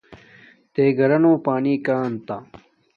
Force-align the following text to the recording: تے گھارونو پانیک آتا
تے 0.73 0.83
گھارونو 0.97 1.31
پانیک 1.45 1.85
آتا 1.95 2.37